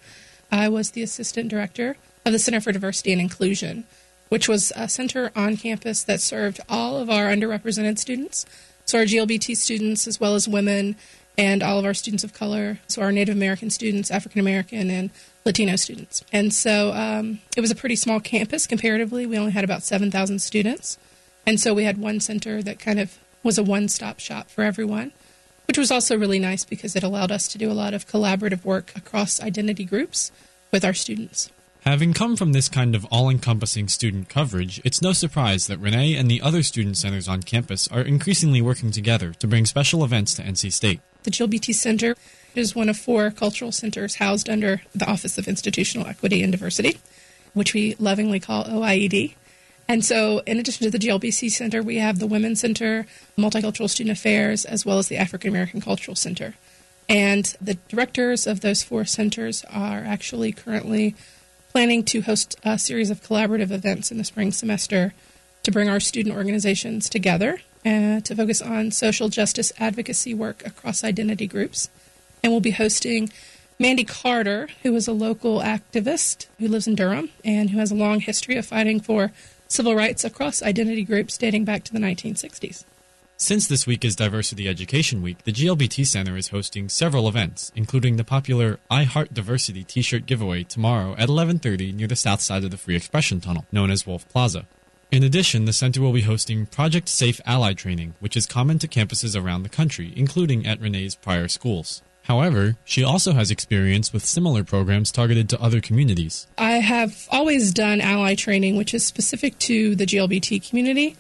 [0.52, 3.86] I was the assistant director of the Center for Diversity and Inclusion,
[4.30, 8.46] which was a center on campus that served all of our underrepresented students.
[8.86, 10.96] So, our GLBT students, as well as women,
[11.38, 15.12] and all of our students of color, so our Native American students, African American, and
[15.46, 16.24] Latino students.
[16.34, 19.26] And so um, it was a pretty small campus comparatively.
[19.26, 20.98] We only had about 7,000 students.
[21.46, 24.64] And so we had one center that kind of was a one stop shop for
[24.64, 25.12] everyone
[25.68, 28.64] which was also really nice because it allowed us to do a lot of collaborative
[28.64, 30.32] work across identity groups
[30.72, 31.52] with our students.
[31.82, 36.16] Having come from this kind of all encompassing student coverage, it's no surprise that Renee
[36.16, 40.34] and the other student centers on campus are increasingly working together to bring special events
[40.34, 41.00] to NC State.
[41.24, 42.16] The GLBT Center
[42.56, 46.98] is one of four cultural centers housed under the Office of Institutional Equity and Diversity,
[47.54, 49.36] which we lovingly call OIED.
[49.90, 54.18] And so, in addition to the GLBT Center, we have the Women's Center, Multicultural Student
[54.18, 56.56] Affairs, as well as the African American Cultural Center.
[57.08, 61.16] And the directors of those four centers are actually currently
[61.72, 65.14] planning to host a series of collaborative events in the spring semester
[65.64, 71.04] to bring our student organizations together and to focus on social justice advocacy work across
[71.04, 71.90] identity groups.
[72.44, 73.32] And we'll be hosting
[73.80, 77.96] Mandy Carter, who is a local activist who lives in Durham and who has a
[77.96, 79.32] long history of fighting for
[79.68, 82.86] civil rights across identity groups dating back to the 1960s.
[83.40, 88.16] Since this week is Diversity Education Week, the GLBT Center is hosting several events, including
[88.16, 92.72] the popular I Heart Diversity t-shirt giveaway tomorrow at 11:30 near the south side of
[92.72, 94.66] the Free Expression Tunnel, known as Wolf Plaza.
[95.12, 98.88] In addition, the center will be hosting Project Safe Ally training, which is common to
[98.88, 102.02] campuses around the country, including at Renee's prior schools.
[102.28, 106.46] However, she also has experience with similar programs targeted to other communities.
[106.58, 111.16] I have always done ally training, which is specific to the GLBT community.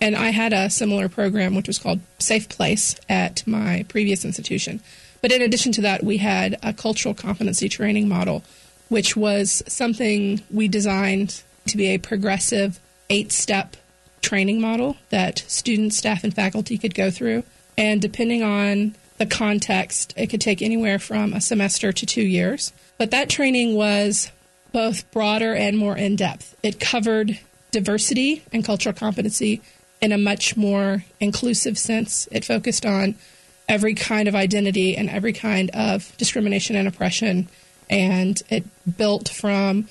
[0.00, 4.80] And I had a similar program, which was called Safe Place at my previous institution.
[5.20, 8.42] But in addition to that, we had a cultural competency training model,
[8.88, 13.76] which was something we designed to be a progressive eight step
[14.22, 17.44] training model that students, staff, and faculty could go through.
[17.76, 22.72] And depending on the context, it could take anywhere from a semester to two years.
[22.98, 24.30] But that training was
[24.72, 26.54] both broader and more in depth.
[26.62, 27.38] It covered
[27.70, 29.60] diversity and cultural competency
[30.00, 32.28] in a much more inclusive sense.
[32.30, 33.16] It focused on
[33.68, 37.48] every kind of identity and every kind of discrimination and oppression.
[37.88, 38.64] And it
[38.96, 39.88] built from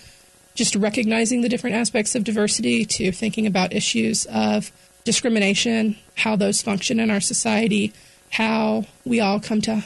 [0.54, 4.72] just recognizing the different aspects of diversity to thinking about issues of
[5.04, 7.94] discrimination, how those function in our society,
[8.36, 9.82] how we all come to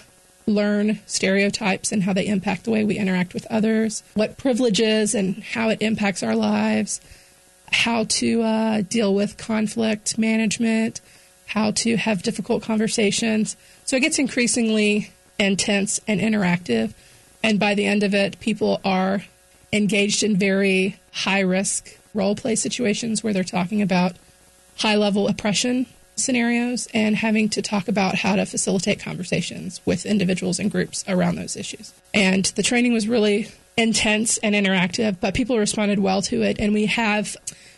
[0.48, 5.44] learn stereotypes and how they impact the way we interact with others, what privileges and
[5.44, 7.00] how it impacts our lives,
[7.72, 11.00] how to uh, deal with conflict management,
[11.46, 13.56] how to have difficult conversations.
[13.86, 16.94] So it gets increasingly intense and interactive.
[17.44, 19.26] And by the end of it, people are
[19.72, 24.16] engaged in very high risk role play situations where they're talking about
[24.78, 25.86] high level oppression
[26.20, 31.36] scenarios and having to talk about how to facilitate conversations with individuals and groups around
[31.36, 31.94] those issues.
[32.14, 36.60] And the training was really intense and interactive, but people responded well to it.
[36.60, 37.36] And we have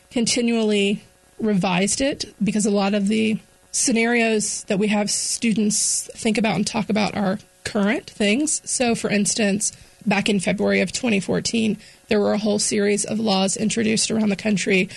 [0.09, 1.03] continually
[1.39, 3.39] revised it because a lot of the
[3.71, 8.61] scenarios that we have students think about and talk about are current things.
[8.69, 9.71] So, for instance,
[10.05, 11.77] back in February of 2014,
[12.07, 14.89] there were a whole series of laws introduced around the country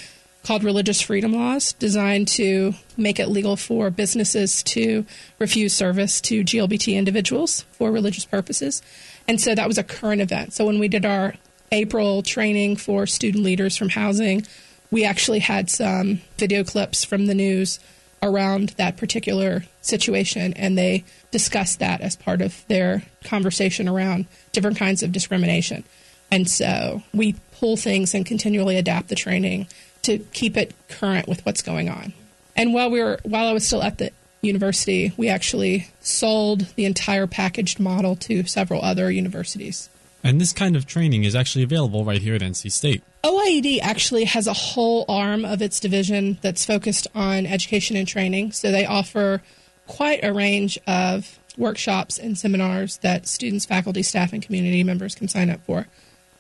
[0.45, 5.05] called religious freedom laws, designed to make it legal for businesses to
[5.39, 8.83] refuse service to GLBT individuals for religious purposes.
[9.27, 10.53] And so that was a current event.
[10.53, 11.35] So when we did our
[11.73, 14.47] April training for student leaders from housing,
[14.91, 17.81] we actually had some video clips from the news
[18.23, 24.79] around that particular situation, and they discussed that as part of their conversation around different
[24.79, 25.85] kinds of discrimination.
[26.31, 29.67] And so we pull things and continually adapt the training
[30.05, 32.13] to keep it current with what's going on.
[32.57, 34.11] And while we were while I was still at the
[34.43, 39.89] university, we actually sold the entire packaged model to several other universities.
[40.23, 43.03] And this kind of training is actually available right here at NC State.
[43.25, 48.53] OIED actually has a whole arm of its division that's focused on education and training.
[48.53, 49.43] So they offer
[49.87, 55.29] quite a range of workshops and seminars that students, faculty, staff, and community members can
[55.29, 55.87] sign up for.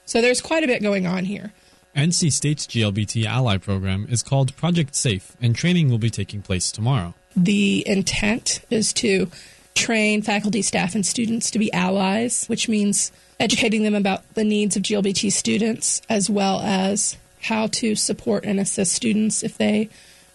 [0.06, 1.52] So there's quite a bit going on here.
[1.96, 6.72] NC State's GLBT Ally program is called Project Safe, and training will be taking place
[6.72, 7.14] tomorrow.
[7.36, 9.30] The intent is to
[9.74, 14.76] train faculty, staff, and students to be allies, which means educating them about the needs
[14.76, 19.88] of GLBT students as well as how to support and assist students if they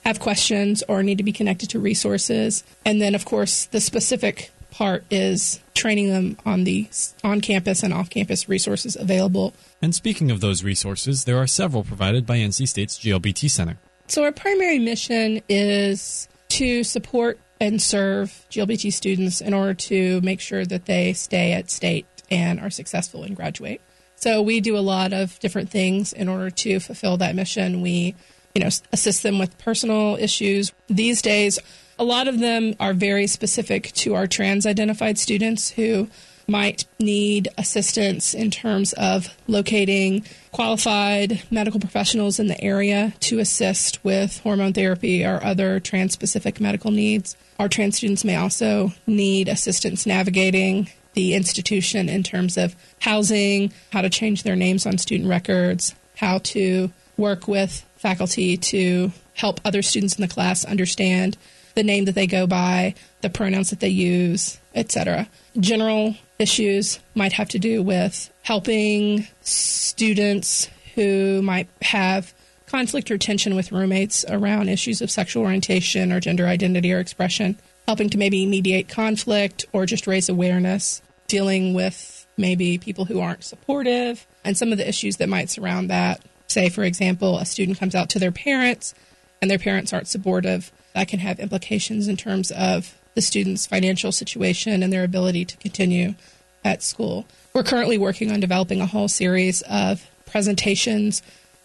[0.05, 2.63] have questions or need to be connected to resources.
[2.85, 6.87] And then, of course, the specific part is training them on the
[7.23, 9.53] on campus and off campus resources available.
[9.81, 13.77] And speaking of those resources, there are several provided by NC State's GLBT Center.
[14.07, 20.41] So, our primary mission is to support and serve GLBT students in order to make
[20.41, 23.81] sure that they stay at state and are successful and graduate.
[24.15, 27.81] So, we do a lot of different things in order to fulfill that mission.
[27.81, 28.15] We
[28.55, 30.71] you know, assist them with personal issues.
[30.87, 31.59] These days,
[31.97, 36.09] a lot of them are very specific to our trans identified students who
[36.49, 44.03] might need assistance in terms of locating qualified medical professionals in the area to assist
[44.03, 47.37] with hormone therapy or other trans specific medical needs.
[47.59, 54.01] Our trans students may also need assistance navigating the institution in terms of housing, how
[54.01, 59.81] to change their names on student records, how to work with faculty to help other
[59.81, 61.37] students in the class understand
[61.75, 65.27] the name that they go by, the pronouns that they use, etc.
[65.59, 72.33] General issues might have to do with helping students who might have
[72.65, 77.57] conflict or tension with roommates around issues of sexual orientation or gender identity or expression,
[77.87, 83.43] helping to maybe mediate conflict or just raise awareness, dealing with maybe people who aren't
[83.43, 86.21] supportive and some of the issues that might surround that.
[86.47, 88.93] Say, for example, a student comes out to their parents
[89.41, 94.11] and their parents aren't supportive, that can have implications in terms of the student's financial
[94.11, 96.15] situation and their ability to continue
[96.63, 97.25] at school.
[97.53, 101.21] We're currently working on developing a whole series of presentations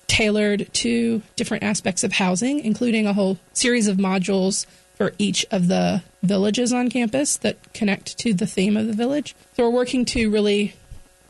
[0.07, 4.67] tailored to different aspects of housing, including a whole series of modules
[4.97, 9.35] for each of the villages on campus that connect to the theme of the village.
[9.57, 10.75] So we're working to really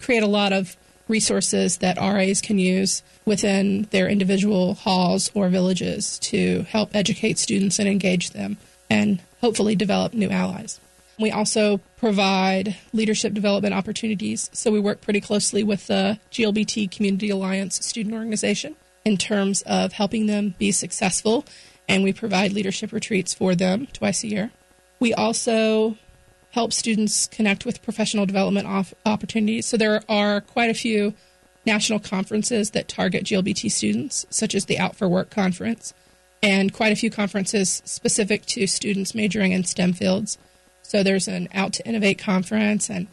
[0.00, 0.76] create a lot of
[1.08, 7.78] resources that RAs can use within their individual halls or villages to help educate students
[7.78, 8.56] and engage them
[8.90, 10.80] and hopefully develop new allies.
[11.20, 14.48] We also provide leadership development opportunities.
[14.54, 18.74] So we work pretty closely with the GLBT Community Alliance student organization
[19.04, 21.44] in terms of helping them be successful,
[21.86, 24.50] and we provide leadership retreats for them twice a year.
[24.98, 25.98] We also
[26.52, 29.66] help students connect with professional development off- opportunities.
[29.66, 31.12] So there are quite a few
[31.66, 35.92] national conferences that target GLBT students, such as the Out for Work conference,
[36.44, 40.36] and quite a few conferences specific to students majoring in STEM fields.
[40.82, 43.06] So there's an Out to Innovate conference and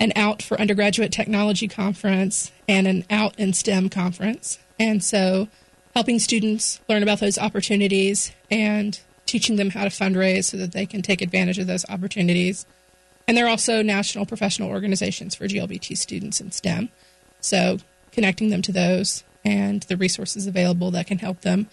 [0.00, 4.58] an Out for Undergraduate Technology conference and an Out in STEM conference.
[4.76, 5.46] And so
[5.94, 10.84] helping students learn about those opportunities and teaching them how to fundraise so that they
[10.84, 12.66] can take advantage of those opportunities.
[13.28, 16.88] And there are also national professional organizations for GLBT students in STEM.
[17.40, 17.78] So
[18.10, 21.68] connecting them to those and the resources available that can help them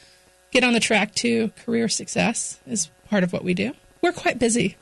[0.51, 3.73] get on the track to career success is part of what we do.
[4.01, 4.77] We're quite busy.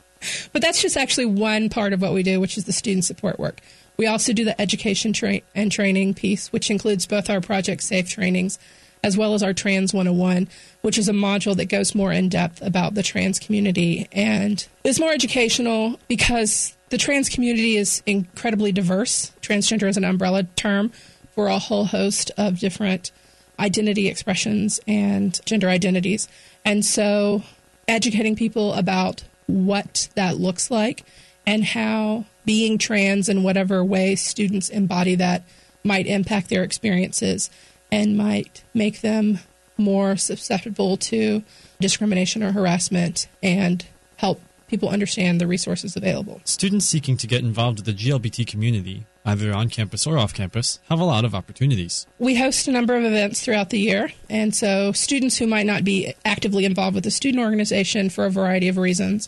[0.51, 3.39] But that's just actually one part of what we do, which is the student support
[3.39, 3.61] work.
[3.97, 8.09] We also do the education tra- and training piece, which includes both our Project Safe
[8.09, 8.59] trainings
[9.03, 10.47] as well as our Trans 101,
[10.81, 14.99] which is a module that goes more in depth about the trans community and is
[14.99, 19.31] more educational because the trans community is incredibly diverse.
[19.41, 20.91] Transgender is an umbrella term
[21.33, 23.11] for a whole host of different
[23.59, 26.27] identity expressions and gender identities.
[26.65, 27.43] And so
[27.87, 31.03] educating people about what that looks like
[31.45, 35.43] and how being trans in whatever way students embody that
[35.83, 37.49] might impact their experiences
[37.91, 39.39] and might make them
[39.77, 41.41] more susceptible to
[41.79, 43.85] discrimination or harassment and
[44.17, 46.41] help people understand the resources available.
[46.45, 50.79] Students seeking to get involved with the GLBT community, either on campus or off campus,
[50.89, 52.05] have a lot of opportunities.
[52.19, 55.83] We host a number of events throughout the year, and so students who might not
[55.83, 59.27] be actively involved with the student organization for a variety of reasons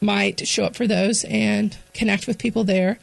[0.00, 2.98] might show up for those and connect with people there.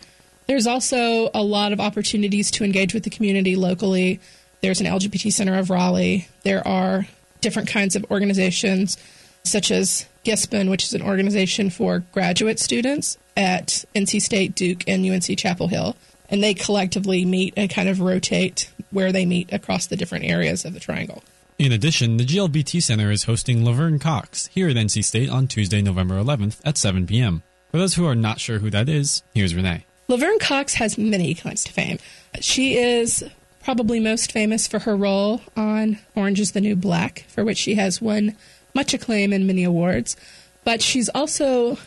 [0.47, 4.19] There's also a lot of opportunities to engage with the community locally.
[4.61, 6.27] There's an LGBT Center of Raleigh.
[6.43, 7.07] There are
[7.41, 8.97] different kinds of organizations,
[9.43, 15.05] such as GISPN, which is an organization for graduate students at NC State, Duke, and
[15.05, 15.95] UNC Chapel Hill.
[16.29, 20.65] And they collectively meet and kind of rotate where they meet across the different areas
[20.65, 21.23] of the triangle.
[21.57, 25.81] In addition, the GLBT Center is hosting Laverne Cox here at NC State on Tuesday,
[25.81, 27.41] November 11th at 7 p.m.
[27.71, 29.85] For those who are not sure who that is, here's Renee.
[30.09, 31.97] Laverne Cox has many claims to fame.
[32.41, 33.23] She is
[33.63, 37.75] probably most famous for her role on Orange is the New Black, for which she
[37.75, 38.35] has won
[38.77, 40.15] much acclaim and many awards.
[40.63, 41.77] But she's also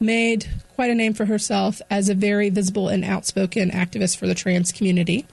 [0.00, 4.34] made quite a name for herself as a very visible and outspoken activist for the
[4.34, 5.26] trans community.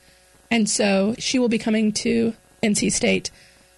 [0.52, 3.32] And so she will be coming to NC State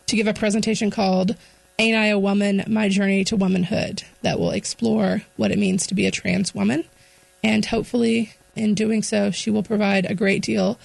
[0.08, 1.38] to give a presentation called
[1.78, 2.64] Ain't I a Woman?
[2.68, 6.84] My Journey to Womanhood that will explore what it means to be a trans woman.
[7.42, 10.78] And hopefully, in doing so, she will provide a great deal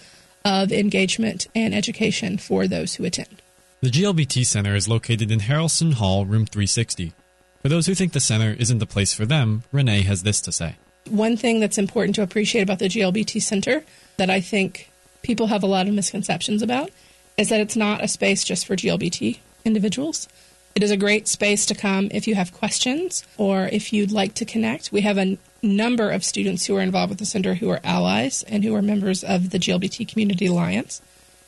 [0.44, 3.42] of engagement and education for those who attend.
[3.85, 7.12] The GLBT Center is located in Harrelson Hall, room 360.
[7.61, 10.53] For those who think the center isn't the place for them, Renee has this to
[10.53, 10.76] say.
[11.11, 13.85] One thing that's important to appreciate about the GLBT Center
[14.16, 16.93] that I think people have a lot of misconceptions about
[17.37, 20.28] is that it's not a space just for GLBT individuals.
[20.74, 24.32] It is a great space to come if you have questions or if you'd like
[24.37, 24.93] to connect.
[24.93, 28.45] We have a number of students who are involved with the center who are allies
[28.49, 31.03] and who are members of the GLBT Community Alliance.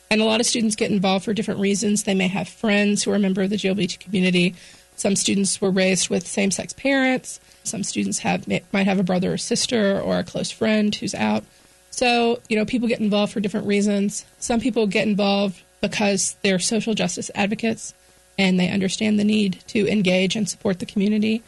[0.09, 2.03] And a lot of students get involved for different reasons.
[2.03, 4.55] They may have friends who are a member of the GLBT community.
[4.95, 7.39] Some students were raised with same sex parents.
[7.63, 11.43] Some students have might have a brother or sister or a close friend who's out.
[11.91, 14.25] So, you know, people get involved for different reasons.
[14.39, 17.93] Some people get involved because they're social justice advocates
[18.37, 21.43] and they understand the need to engage and support the community.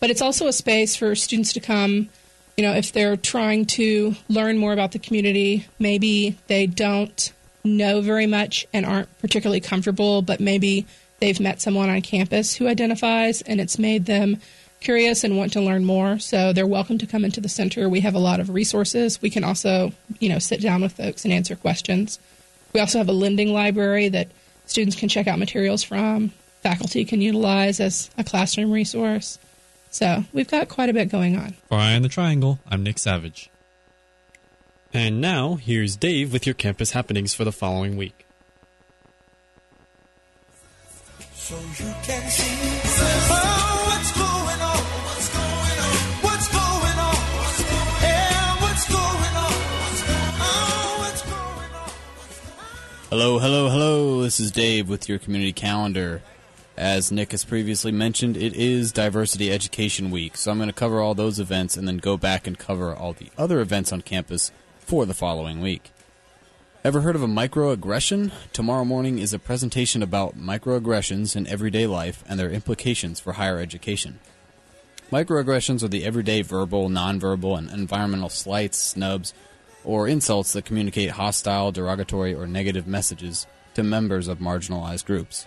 [0.00, 2.08] But it's also a space for students to come,
[2.56, 7.32] you know, if they're trying to learn more about the community, maybe they don't
[7.64, 10.86] know very much and aren't particularly comfortable, but maybe
[11.20, 14.38] they've met someone on campus who identifies and it's made them
[14.80, 16.18] curious and want to learn more.
[16.18, 17.88] So they're welcome to come into the center.
[17.88, 19.22] We have a lot of resources.
[19.22, 22.18] We can also, you know, sit down with folks and answer questions.
[22.72, 24.28] We also have a lending library that
[24.66, 26.32] students can check out materials from,
[26.62, 29.38] faculty can utilize as a classroom resource.
[29.90, 31.54] So we've got quite a bit going on.
[31.68, 33.50] For Eye on the Triangle, I'm Nick Savage.
[34.94, 38.26] And now, here's Dave with your campus happenings for the following week.
[41.32, 42.44] So you can see
[43.30, 44.84] oh, what's going on.
[45.06, 45.96] What's going on?
[46.20, 47.16] What's going on?
[48.02, 49.52] Yeah, what's going on?
[50.40, 51.90] Oh, what's going on?
[53.08, 54.22] Hello, hello, hello.
[54.22, 56.20] This is Dave with your community calendar.
[56.76, 61.00] As Nick has previously mentioned, it is Diversity Education Week, so I'm going to cover
[61.00, 64.50] all those events and then go back and cover all the other events on campus
[64.92, 65.90] for the following week.
[66.84, 68.30] Ever heard of a microaggression?
[68.52, 73.58] Tomorrow morning is a presentation about microaggressions in everyday life and their implications for higher
[73.58, 74.18] education.
[75.10, 79.32] Microaggressions are the everyday verbal, nonverbal, and environmental slights, snubs,
[79.82, 85.46] or insults that communicate hostile, derogatory, or negative messages to members of marginalized groups.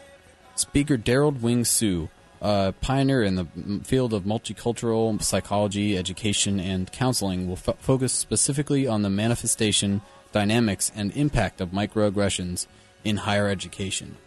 [0.56, 2.10] Speaker Derald Wing Sue,
[2.46, 3.48] a pioneer in the
[3.84, 10.92] field of multicultural psychology, education, and counseling, will f- focus specifically on the manifestation, dynamics,
[10.96, 12.68] and impact of microaggressions
[13.04, 14.18] in higher education.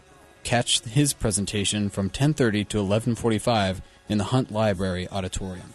[0.42, 5.74] Catch his presentation from 10:30 to 11:45 in the Hunt Library auditorium.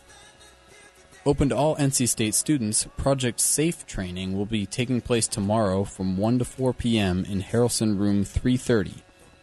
[1.26, 6.18] Open to all NC State students, Project Safe training will be taking place tomorrow from
[6.18, 7.24] 1 to 4 p.m.
[7.24, 8.96] in Harrelson Room 330.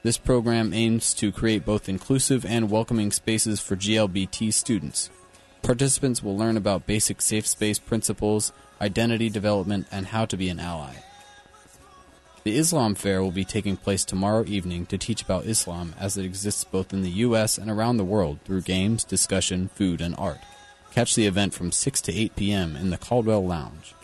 [0.03, 5.11] This program aims to create both inclusive and welcoming spaces for GLBT students.
[5.63, 10.59] Participants will learn about basic safe space principles, identity development, and how to be an
[10.59, 10.95] ally.
[12.45, 16.25] The Islam Fair will be taking place tomorrow evening to teach about Islam as it
[16.25, 17.59] exists both in the U.S.
[17.59, 20.41] and around the world through games, discussion, food, and art.
[20.93, 22.75] Catch the event from 6 to 8 p.m.
[22.75, 23.95] in the Caldwell Lounge.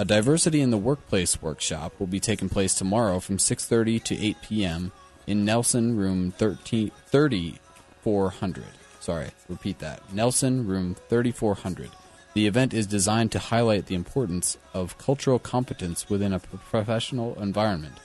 [0.00, 4.36] A diversity in the workplace workshop will be taking place tomorrow from 6:30 to 8
[4.40, 4.92] p.m.
[5.26, 8.64] in Nelson Room 13, 3400.
[8.98, 10.00] Sorry, repeat that.
[10.10, 11.90] Nelson Room 3400.
[12.32, 17.98] The event is designed to highlight the importance of cultural competence within a professional environment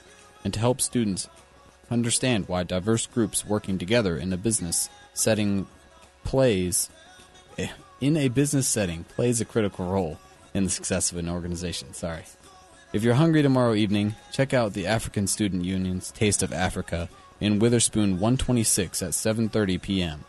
[0.44, 1.30] and to help students
[1.90, 5.66] understand why diverse groups working together in a business setting
[6.24, 6.90] plays
[7.56, 7.70] eh,
[8.02, 10.18] in a business setting plays a critical role
[10.56, 11.92] in the success of an organization.
[11.92, 12.24] Sorry.
[12.92, 17.58] If you're hungry tomorrow evening, check out the African Student Union's Taste of Africa in
[17.58, 20.24] Witherspoon 126 at 7:30 p.m.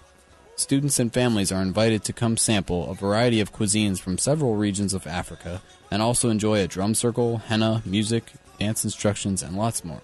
[0.57, 4.93] Students and families are invited to come sample a variety of cuisines from several regions
[4.93, 10.01] of Africa and also enjoy a drum circle, henna, music, dance instructions, and lots more.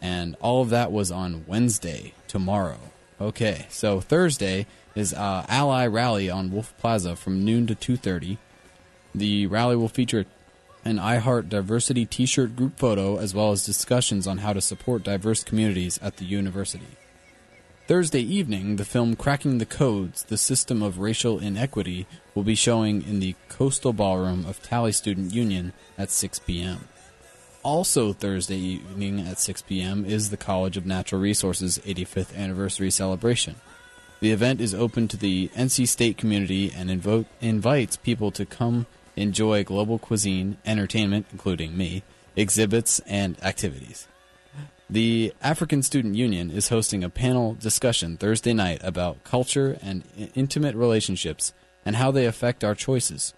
[0.00, 2.78] And all of that was on Wednesday, tomorrow.
[3.20, 8.38] Okay, so Thursday is uh, Ally Rally on Wolf Plaza from noon to 2:30.
[9.14, 10.26] The rally will feature
[10.84, 15.44] an iHeart Diversity T-shirt group photo as well as discussions on how to support diverse
[15.44, 16.96] communities at the university.
[17.86, 23.02] Thursday evening, the film Cracking the Codes: The System of Racial Inequity will be showing
[23.02, 26.86] in the Coastal Ballroom of Talley Student Union at 6 p.m.
[27.62, 30.04] Also Thursday evening at 6 p.m.
[30.04, 33.56] is the College of Natural Resources 85th anniversary celebration.
[34.20, 38.86] The event is open to the NC State community and invo- invites people to come
[39.16, 42.02] enjoy global cuisine, entertainment, including me,
[42.36, 44.06] exhibits, and activities.
[44.88, 50.02] The African Student Union is hosting a panel discussion Thursday night about culture and
[50.34, 51.52] intimate relationships
[51.86, 53.32] and how they affect our choices.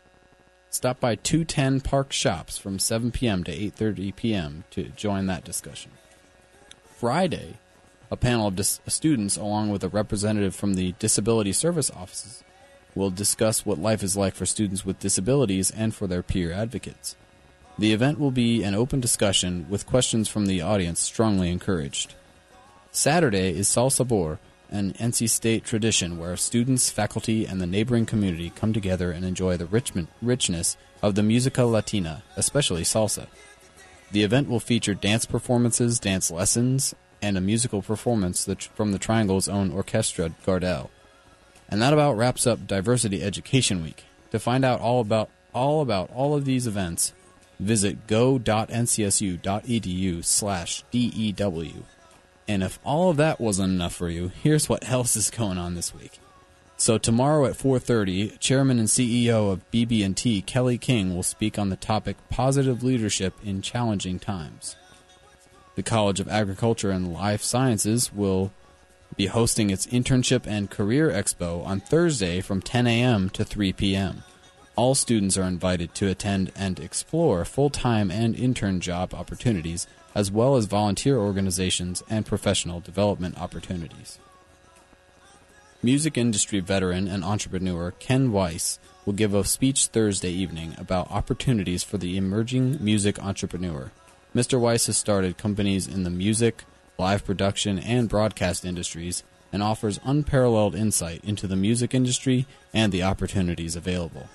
[0.71, 3.45] Stop by 210 Park Shops from 7 p.m.
[3.45, 4.65] to 8:30 p.m.
[4.71, 5.91] to join that discussion.
[6.97, 7.59] Friday,
[8.11, 12.43] a panel of dis- students, along with a representative from the Disability Service Offices,
[12.95, 17.17] will discuss what life is like for students with disabilities and for their peer advocates.
[17.79, 22.15] The event will be an open discussion with questions from the audience strongly encouraged.
[22.91, 24.39] Saturday is Sal Sabor,
[24.71, 29.57] an NC State tradition where students, faculty, and the neighboring community come together and enjoy
[29.57, 29.67] the
[30.21, 33.27] richness of the musica latina, especially salsa.
[34.13, 39.49] The event will feature dance performances, dance lessons, and a musical performance from the Triangle's
[39.49, 40.91] own orchestra, Gardel.
[41.73, 44.05] And that about wraps up Diversity Education Week.
[44.31, 47.15] To find out all about all about all of these events,
[47.59, 48.63] visit go.ncsu.edu
[50.23, 51.85] slash DEW.
[52.47, 55.75] And if all of that wasn't enough for you, here's what else is going on
[55.75, 56.19] this week.
[56.77, 61.77] So tomorrow at 4:30, Chairman and CEO of BB&T Kelly King will speak on the
[61.77, 64.77] topic positive leadership in challenging times.
[65.77, 68.53] The College of Agriculture and Life Sciences will
[69.17, 73.31] be hosting its internship and career expo on Thursday from 10 a.m.
[73.31, 74.23] to 3 p.m.
[74.75, 80.57] All students are invited to attend and explore full-time and intern job opportunities as well
[80.57, 84.19] as volunteer organizations and professional development opportunities.
[85.83, 91.83] Music industry veteran and entrepreneur Ken Weiss will give a speech Thursday evening about opportunities
[91.83, 93.91] for the emerging music entrepreneur.
[94.35, 94.61] Mr.
[94.61, 96.65] Weiss has started companies in the music,
[96.99, 99.23] live production, and broadcast industries
[99.53, 104.29] and offers unparalleled insight into the music industry and the opportunities available.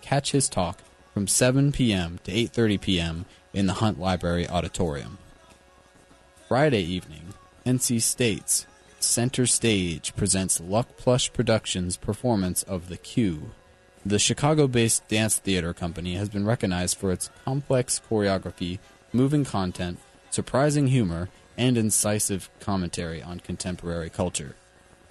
[0.00, 0.80] Catch his talk
[1.12, 2.18] from 7 p.m.
[2.24, 3.24] to 8:30 p.m.
[3.52, 5.18] in the Hunt Library Auditorium.
[6.48, 7.34] Friday evening,
[7.64, 8.66] NC State's
[8.98, 13.50] Center Stage presents Lucky Plush Productions' performance of The Queue.
[14.04, 18.78] The Chicago based dance theater company has been recognized for its complex choreography,
[19.12, 19.98] moving content,
[20.30, 24.56] surprising humor, and incisive commentary on contemporary culture.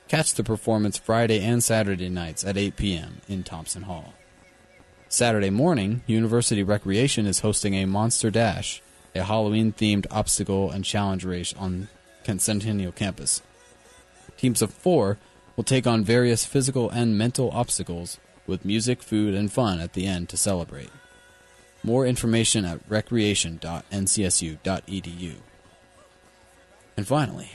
[0.07, 3.21] Catch the performance Friday and Saturday nights at 8 p.m.
[3.27, 4.13] in Thompson Hall.
[5.07, 8.81] Saturday morning, University Recreation is hosting a Monster Dash,
[9.15, 11.87] a Halloween themed obstacle and challenge race on
[12.25, 13.41] Centennial campus.
[14.37, 15.17] Teams of four
[15.55, 18.17] will take on various physical and mental obstacles
[18.47, 20.89] with music, food, and fun at the end to celebrate.
[21.83, 25.35] More information at recreation.ncsu.edu.
[26.95, 27.51] And finally,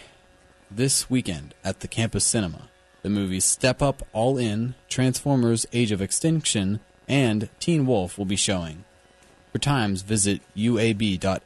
[0.71, 2.69] this weekend at the campus cinema,
[3.03, 8.37] the movies Step Up All In, Transformers Age of Extinction, and Teen Wolf will be
[8.37, 8.85] showing.
[9.53, 11.43] For times, visit uab.ncsu.edu.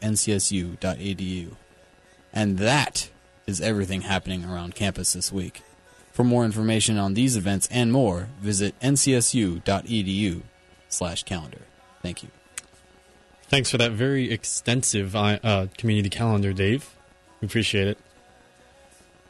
[2.33, 3.11] And that
[3.47, 5.63] is everything happening around campus this week.
[6.13, 10.43] For more information on these events and more, visit ncsu.edu
[10.89, 11.63] slash calendar.
[12.03, 12.31] Thank you.
[13.49, 16.95] Thanks for that very extensive uh, community calendar, Dave.
[17.43, 17.99] We appreciate it.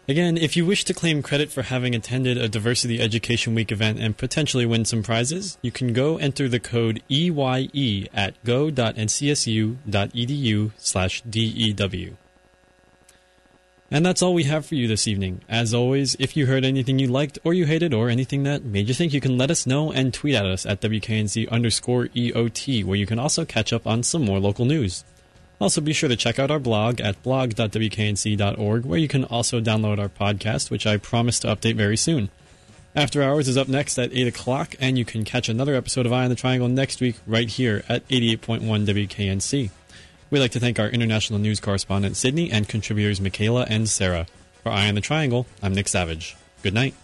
[0.06, 4.00] Again, if you wish to claim credit for having attended a Diversity Education Week event
[4.00, 9.80] and potentially win some prizes, you can go enter the code EYE at go.ncsu.edu
[10.76, 12.16] slash DEW.
[13.90, 15.42] And that's all we have for you this evening.
[15.48, 18.88] As always, if you heard anything you liked or you hated or anything that made
[18.88, 22.84] you think, you can let us know and tweet at us at WKNC underscore EOT,
[22.84, 25.04] where you can also catch up on some more local news.
[25.62, 30.00] Also, be sure to check out our blog at blog.wknc.org, where you can also download
[30.00, 32.30] our podcast, which I promise to update very soon.
[32.96, 36.12] After Hours is up next at 8 o'clock, and you can catch another episode of
[36.12, 38.58] Eye on the Triangle next week right here at 88.1
[39.06, 39.70] WKNC.
[40.30, 44.26] We'd like to thank our international news correspondent Sydney and contributors Michaela and Sarah.
[44.64, 46.36] For Eye on the Triangle, I'm Nick Savage.
[46.64, 46.94] Good night.